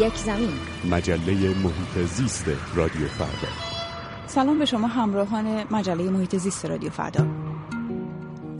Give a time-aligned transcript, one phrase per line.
[0.00, 0.48] یک زمین.
[0.90, 1.32] مجله
[1.64, 3.52] محیط زیست رادیو فردا.
[4.26, 7.26] سلام به شما همراهان مجله محیط زیست رادیو فردا.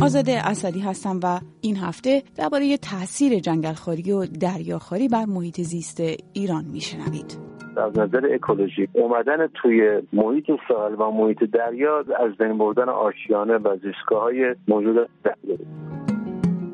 [0.01, 6.01] آزاده اسدی هستم و این هفته درباره تاثیر جنگلخواری و دریاخواری بر محیط زیست
[6.33, 7.39] ایران میشنوید.
[7.77, 13.77] از نظر اکولوژی اومدن توی محیط ساحل و محیط دریا از بین بردن آشیانه و
[13.77, 15.11] زیستگاه های موجود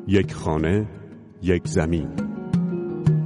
[0.07, 0.87] یک خانه
[1.43, 2.30] یک زمین.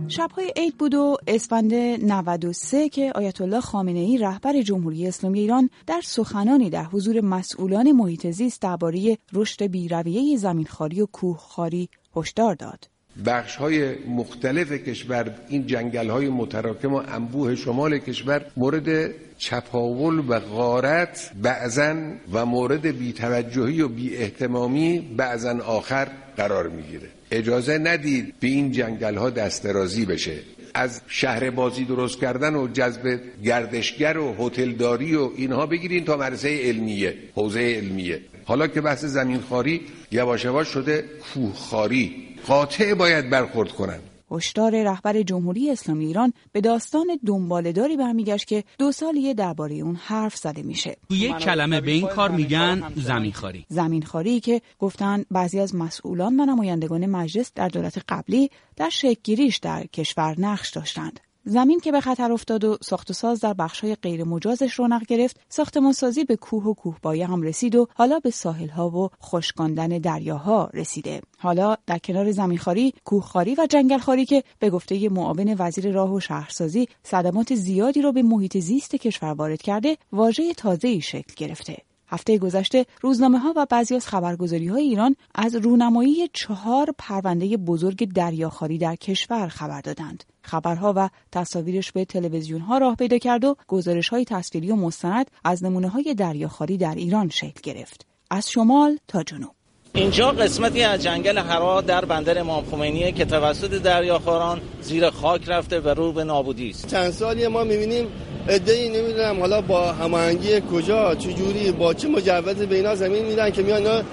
[0.08, 5.70] شبهای عید بود و اسفند 93 که آیت الله خامنه ای رهبر جمهوری اسلامی ایران
[5.88, 12.88] در سخنانی در حضور مسئولان محیط زیست درباره رشد بیرویه زمینخواری و کوهخواری هشدار داد.
[13.26, 20.40] بخش های مختلف کشور این جنگل های متراکم و انبوه شمال کشور مورد چپاول و
[20.40, 21.96] غارت بعضا
[22.34, 26.08] و مورد بیتوجهی و بی احتمامی بعضا آخر
[26.38, 30.36] قرار می‌گیره اجازه ندید به این جنگل ها دسترازی بشه.
[30.74, 36.60] از شهر بازی درست کردن و جذب گردشگر و هتلداری و اینها بگیرین تا مرسه
[36.64, 38.22] علمیه حوزه علمیه.
[38.46, 42.16] حالا که بحث زمین خاری یواش شده کوهخواری.
[42.48, 44.02] قاطع باید برخورد کنند.
[44.32, 50.36] هشدار رهبر جمهوری اسلامی ایران به داستان دنبالداری برمیگشت که دو سالیه درباره اون حرف
[50.36, 50.98] زده میشه.
[51.10, 53.66] تو یک کلمه به این کار میگن زمینخواری.
[53.70, 59.86] زمینخواری که گفتن بعضی از مسئولان و نمایندگان مجلس در دولت قبلی در شکلگیریش در
[59.86, 61.20] کشور نقش داشتند.
[61.48, 65.40] زمین که به خطر افتاد و ساخت و ساز در بخشهای غیر مجازش رونق گرفت
[65.50, 71.22] ساختمانسازی به کوه و کوهبایه هم رسید و حالا به ساحلها و خشکاندن دریاها رسیده.
[71.38, 76.88] حالا در کنار زمینخواری کوهخواری و جنگلخواری که به گفته معاون وزیر راه و شهرسازی
[77.04, 81.78] صدمات زیادی را به محیط زیست کشور وارد کرده واژه تازه‌ای شکل گرفته.
[82.08, 88.14] هفته گذشته روزنامه ها و بعضی از خبرگزاری های ایران از رونمایی چهار پرونده بزرگ
[88.14, 90.24] دریاخواری در کشور خبر دادند.
[90.42, 95.32] خبرها و تصاویرش به تلویزیون ها راه پیدا کرد و گزارش های تصویری و مستند
[95.44, 98.06] از نمونه های دریاخواری در ایران شکل گرفت.
[98.32, 99.52] از شمال تا جنوب.
[99.94, 105.80] اینجا قسمتی از جنگل هرا در بندر امام خمینیه که توسط دریاخواران زیر خاک رفته
[105.80, 106.88] و رو به نابودی است.
[106.88, 108.08] چند سالی ما می‌بینیم
[108.48, 109.40] ای نمی‌دونم.
[109.40, 114.06] حالا با هماهنگی کجا چجوری با چه مجوز به اینا زمین میدن که میان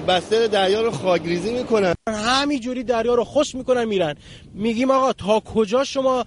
[0.00, 4.14] بستر دریا رو خاکریزی می‌کنن؟ همینجوری دریا رو خوش می‌کنن میرن.
[4.54, 6.24] میگیم آقا تا کجا شما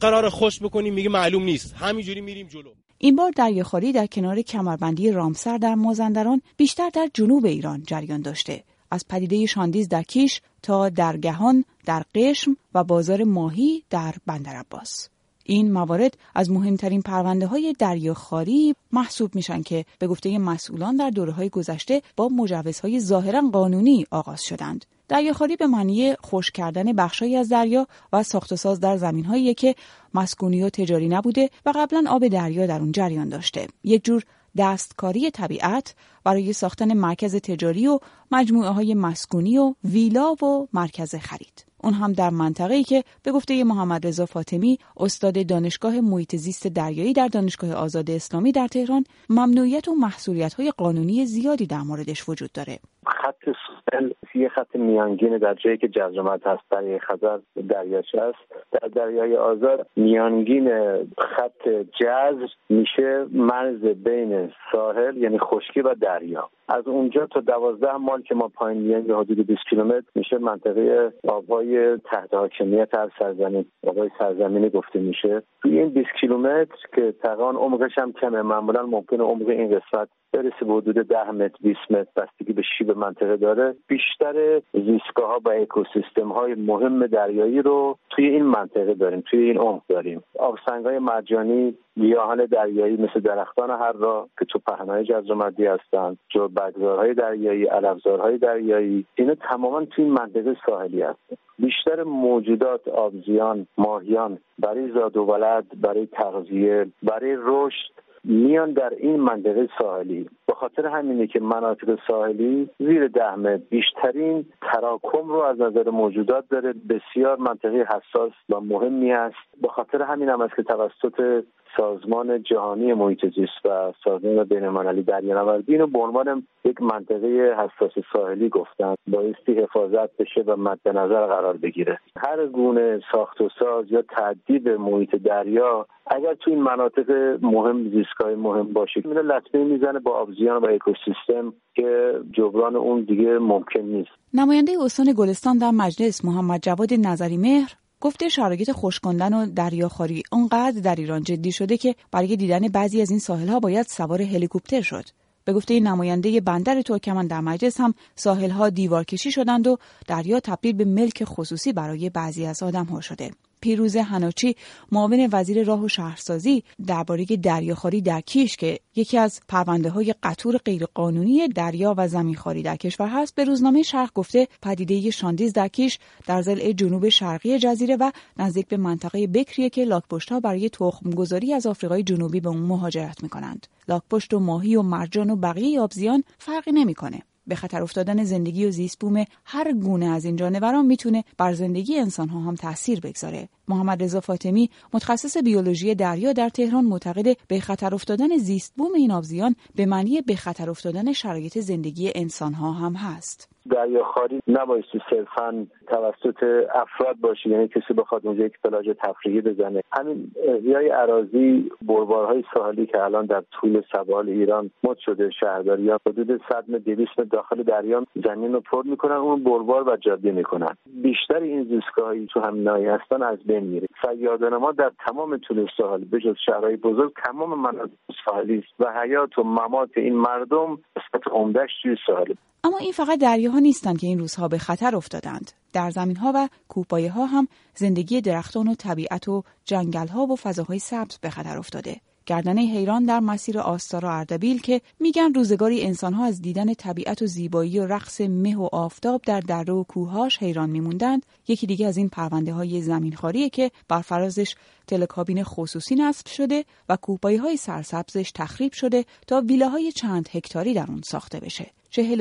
[0.00, 1.74] قرار خوش بکنیم میگه معلوم نیست.
[1.74, 2.70] همینجوری میریم جلو.
[2.98, 8.64] این بار دریاخواری در کنار کمربندی رامسر در مازندران بیشتر در جنوب ایران جریان داشته.
[8.90, 15.08] از پدیده شاندیز در کیش تا درگهان در قشم و بازار ماهی در بندر عباس.
[15.44, 21.32] این موارد از مهمترین پرونده های دریاخواری محسوب میشن که به گفته مسئولان در دوره
[21.32, 24.84] های گذشته با مجوزهای ظاهرا قانونی آغاز شدند.
[25.08, 29.74] دریاخواری به معنی خوش کردن بخشهایی از دریا و ساخت و ساز در زمینهایی که
[30.14, 33.66] مسکونی و تجاری نبوده و قبلا آب دریا در اون جریان داشته.
[33.84, 34.24] یک جور
[34.58, 35.94] دستکاری طبیعت
[36.24, 37.98] برای ساختن مرکز تجاری و
[38.30, 41.66] مجموعه های مسکونی و ویلا و مرکز خرید.
[41.84, 47.12] اون هم در منطقه‌ای که به گفته محمد رضا فاطمی استاد دانشگاه محیط زیست دریایی
[47.12, 52.52] در دانشگاه آزاد اسلامی در تهران ممنوعیت و محصولیت های قانونی زیادی در موردش وجود
[52.52, 58.38] داره خط سوحل یه خط میانگین در جایی که جزرمت هست دریای خزر دریاچه است.
[58.72, 60.70] در دریای آزاد میانگین
[61.18, 61.68] خط
[62.00, 66.50] جزر میشه مرز بین ساحل یعنی خشکی و دریا.
[66.68, 71.12] از اونجا تا دوازده مال که ما پایین میایم به حدود 20 کیلومتر میشه منطقه
[71.28, 75.42] آبهای تحت حاکمیت هر سرزمین آبهای سرزمینی گفته میشه.
[75.62, 80.64] توی این 20 کیلومتر که تقریبا عمقش هم کمه معمولا ممکنه عمق این قسمت برسه
[80.64, 83.74] به حدود 10 متر 20 متر بستگی به شیب منطقه داره.
[83.88, 89.58] بیشتر زیستگاه ها و اکوسیستم های مهم دریایی رو توی این منطقه داریم توی این
[89.58, 90.22] عمق داریم.
[90.38, 97.14] آبسنگ های مرجانی گیاهان دریایی مثل درختان هر را که تو پهنای جزر هستند بگذارهای
[97.14, 104.92] دریایی علفزارهای دریایی اینا تماما توی این منطقه ساحلی هستند بیشتر موجودات آبزیان ماهیان برای
[104.92, 110.28] زاد و ولد برای تغذیه برای رشد میان در این منطقه ساحلی.
[110.46, 116.74] به خاطر همینه که مناطق ساحلی زیر ده بیشترین تراکم رو از نظر موجودات داره.
[116.88, 121.44] بسیار منطقه حساس و مهمی است به خاطر همین هم است که توسط
[121.76, 128.04] سازمان جهانی محیط زیست و سازمان بین المللی دریانوردی اینو به عنوان یک منطقه حساس
[128.12, 131.98] ساحلی گفتن بایستی حفاظت بشه و مد نظر قرار بگیره.
[132.16, 137.10] هر گونه ساخت و ساز یا تعدیب محیط دریا اگر تو این مناطق
[137.42, 143.38] مهم زیستگاه مهم باشه میره لطمه می‌زنه با آبزیان و اکوسیستم که جبران اون دیگه
[143.38, 144.10] ممکن نیست.
[144.34, 150.80] نماینده استان گلستان در مجلس محمد جواد نظری مهر گفته شرایط خشکاندن و دریاخواری اونقدر
[150.80, 154.82] در ایران جدی شده که برای دیدن بعضی از این ساحل ها باید سوار هلیکوپتر
[154.82, 155.04] شد.
[155.44, 160.40] به گفته نماینده بندر ترکمن در مجلس هم ساحل ها دیوار کشی شدند و دریا
[160.40, 163.30] تبدیل به ملک خصوصی برای بعضی از آدم ها شده.
[163.64, 164.56] پیروز هناچی
[164.92, 170.56] معاون وزیر راه و شهرسازی درباره دریاخواری در کیش که یکی از پرونده های قطور
[170.56, 175.98] غیرقانونی دریا و زمینخواری در کشور هست به روزنامه شرق گفته پدیده شاندیز در کیش
[176.26, 181.52] در ضلع جنوب شرقی جزیره و نزدیک به منطقه بکریه که لاکپشت ها برای تخمگذاری
[181.52, 183.66] از آفریقای جنوبی به اون مهاجرت می‌کنند.
[183.88, 187.22] لاکپشت و ماهی و مرجان و بقیه آبزیان فرقی نمی‌کنه.
[187.46, 191.98] به خطر افتادن زندگی و زیست بوم هر گونه از این جانوران می‌تونه بر زندگی
[191.98, 193.48] انسان ها هم تاثیر بگذاره.
[193.68, 199.12] محمد رضا فاطمی متخصص بیولوژی دریا در تهران معتقد به خطر افتادن زیست بوم این
[199.12, 203.54] آبزیان به معنی به خطر افتادن شرایط زندگی انسان ها هم هست.
[203.70, 206.44] دریاخواری نبایستی صرفا توسط
[206.74, 212.86] افراد باشه یعنی کسی بخواد اونجا یک پلاژ تفریحی بزنه همین احیای عراضی بربارهای ساحلی
[212.86, 218.06] که الان در طول سوال ایران مد شده شهرداری یا حدود 100 متر داخل دریا
[218.24, 223.22] زمین رو پر می‌کنن اون بربار و جاده می‌کنن بیشتر این زیستگاهی تو همین هستن
[223.22, 227.92] از میره سیادان ما در تمام طول ساحل بجز شهرهای بزرگ تمام مناطق
[228.24, 232.34] ساحلی و حیات و ممات این مردم قسمت عمدهش توی ساحل
[232.64, 235.52] اما این فقط دریاها نیستند که این روزها به خطر افتادند.
[235.72, 240.36] در زمین ها و کوهپایه ها هم زندگی درختان و طبیعت و جنگل ها و
[240.36, 241.96] فضاهای سبز به خطر افتاده.
[242.26, 247.78] گردنه حیران در مسیر آستارا اردبیل که میگن روزگاری انسانها از دیدن طبیعت و زیبایی
[247.78, 252.08] و رقص مه و آفتاب در دره و کوههاش حیران میموندند یکی دیگه از این
[252.08, 254.54] پرونده های زمینخواریه که بر فرازش
[254.86, 260.86] تلکابین خصوصی نصب شده و کوهپایه های سرسبزش تخریب شده تا ویلاهای چند هکتاری در
[260.88, 261.70] اون ساخته بشه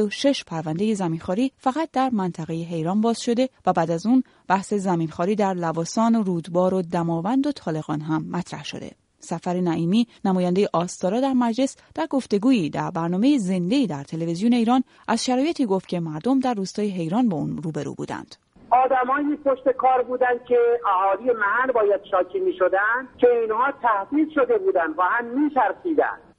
[0.09, 5.35] شش پرونده زمینخواری فقط در منطقه حیران باز شده و بعد از اون بحث زمینخواری
[5.35, 8.91] در لواسان و رودبار و دماوند و طالقان هم مطرح شده.
[9.23, 15.25] سفر نعیمی نماینده آستارا در مجلس در گفتگویی در برنامه زنده در تلویزیون ایران از
[15.25, 18.35] شرایطی گفت که مردم در روستای حیران با اون روبرو بودند.
[18.69, 24.57] آدمایی پشت کار بودن که اهالی محل باید شاکی می شدن که اینها تهدید شده
[24.57, 25.51] بودن و هم می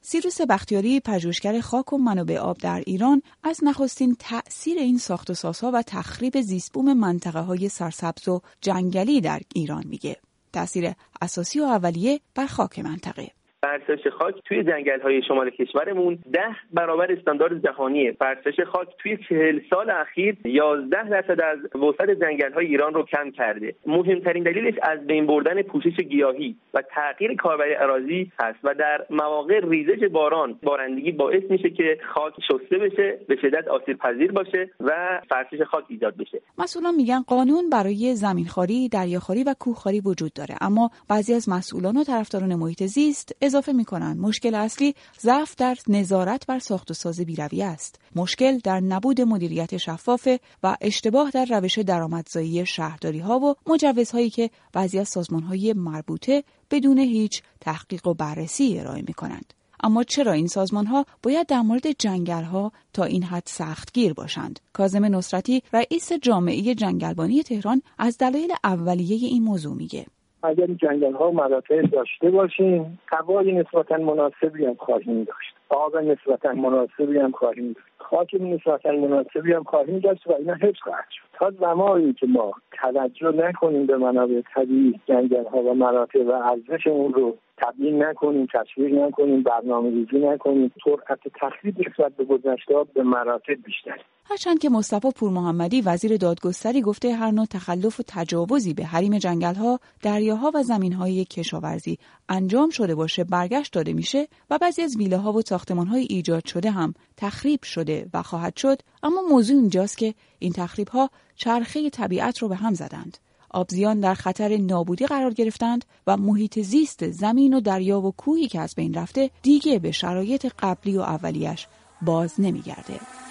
[0.01, 5.33] سیروس بختیاری پژوهشگر خاک و منابع آب در ایران از نخستین تأثیر این ساخت و
[5.33, 10.15] سازها و تخریب زیستبوم منطقه های سرسبز و جنگلی در ایران میگه.
[10.55, 13.31] تأثیر اساسی و اولیه بر خاک منطقه.
[13.65, 16.17] فرسش خاک توی جنگل های شمال کشورمون.
[16.33, 18.11] ده برابر استاندارد جهانیه.
[18.11, 23.31] فرسش خاک توی چهل سال اخیر یازده درصد از وسط جنگل های ایران رو کم
[23.31, 23.75] کرده.
[23.85, 29.59] مهمترین دلیلش از بین بردن پوشش گیاهی و تغییر کاربری اراضی هست و در مواقع
[29.63, 35.21] ریزش باران بارندگی باعث میشه که خاک شسته بشه به شدت آسیب پذیر باشه و
[35.29, 36.41] فرسش خاک ایجاد بشه.
[36.57, 40.55] مسئولان میگن قانون برای زمینخواری دریاخواری و کوهخواری وجود داره.
[40.61, 46.45] اما بعضی از مسئولان و طرفداران محیط زیست اضافه می‌کنند مشکل اصلی ضعف در نظارت
[46.45, 50.27] بر ساخت و ساز بیروی است مشکل در نبود مدیریت شفاف
[50.63, 56.43] و اشتباه در روش درآمدزایی شهرداری ها و مجوزهایی که بعضی از سازمان های مربوطه
[56.71, 59.53] بدون هیچ تحقیق و بررسی ارائه می کنند.
[59.83, 64.59] اما چرا این سازمان ها باید در مورد جنگل ها تا این حد سختگیر باشند؟
[64.73, 70.05] کازم نصرتی رئیس جامعه جنگلبانی تهران از دلایل اولیه این موضوع میگه.
[70.45, 71.61] اگر جنگل ها و
[71.91, 75.55] داشته باشیم هوای نسبتا مناسبی هم خواهیم داشت.
[75.69, 77.87] آب نسبتا مناسبی هم خواهیم داشت.
[77.97, 81.23] خاک نسبتا مناسبی هم خواهیم داشت و اینا حفظ خواهد شد.
[81.33, 86.87] تا زمانی که ما توجه نکنیم به منابع طبیعی جنگل ها و مناطق و ارزش
[86.87, 93.03] اون رو تبیین نکنیم تشویق نکنیم برنامه ریزی نکنیم سرعت تخریب نسبت به گذشته به
[93.03, 93.99] مراتب بیشتر.
[94.27, 99.17] هرچند که مصطفی پور محمدی وزیر دادگستری گفته هر نوع تخلف و تجاوزی به حریم
[99.17, 101.97] جنگلها، دریاها و زمینهای کشاورزی
[102.29, 106.45] انجام شده باشه برگشت داده میشه و بعضی از ویله ها و ساختمان های ایجاد
[106.45, 111.89] شده هم تخریب شده و خواهد شد اما موضوع اینجاست که این تخریب ها چرخه
[111.89, 113.17] طبیعت رو به هم زدند
[113.49, 118.59] آبزیان در خطر نابودی قرار گرفتند و محیط زیست زمین و دریا و کوهی که
[118.59, 121.67] از بین رفته دیگه به شرایط قبلی و اولیش
[122.01, 123.24] باز نمیگرده.